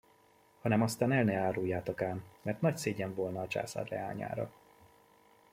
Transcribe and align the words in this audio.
Hanem 0.61 0.81
aztán 0.81 1.11
el 1.11 1.23
ne 1.23 1.35
áruljatok 1.35 2.01
ám, 2.01 2.23
mert 2.41 2.61
nagy 2.61 2.77
szégyen 2.77 3.13
volna 3.15 3.41
a 3.41 3.47
császár 3.47 3.89
leányára! 3.89 4.51